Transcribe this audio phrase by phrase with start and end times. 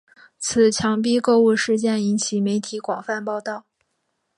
[0.39, 3.65] 此强逼购物事件引起媒体广泛报道。